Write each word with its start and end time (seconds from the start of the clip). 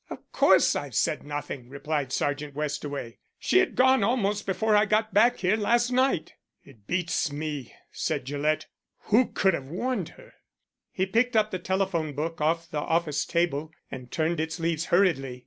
"Of 0.09 0.31
course 0.31 0.75
I've 0.75 0.95
said 0.95 1.23
nothing," 1.23 1.69
replied 1.69 2.11
Sergeant 2.11 2.55
Westaway. 2.55 3.19
"She 3.37 3.59
had 3.59 3.75
gone 3.75 4.03
almost 4.03 4.47
before 4.47 4.75
I 4.75 4.85
got 4.85 5.13
back 5.13 5.37
here 5.37 5.55
last 5.55 5.91
night." 5.91 6.33
"It 6.63 6.87
beats 6.87 7.31
me," 7.31 7.75
said 7.91 8.25
Gillett. 8.25 8.65
"Who 9.13 9.27
could 9.27 9.53
have 9.53 9.67
warned 9.67 10.09
her?" 10.17 10.33
He 10.91 11.05
picked 11.05 11.35
up 11.35 11.51
the 11.51 11.59
telephone 11.59 12.13
book 12.13 12.41
off 12.41 12.67
the 12.71 12.79
office 12.79 13.25
table, 13.27 13.71
and 13.91 14.09
turned 14.11 14.39
its 14.39 14.59
leaves 14.59 14.85
hurriedly. 14.85 15.39